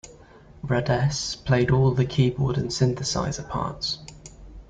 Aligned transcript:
Rudess 0.63 1.35
played 1.45 1.69
all 1.69 1.89
of 1.89 1.95
the 1.95 2.05
keyboard 2.07 2.57
and 2.57 2.69
synthesizer 2.71 3.47
parts. 3.47 3.99